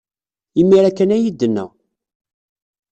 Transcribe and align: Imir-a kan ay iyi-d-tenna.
Imir-a 0.61 0.91
kan 0.91 1.13
ay 1.15 1.19
iyi-d-tenna. 1.21 1.65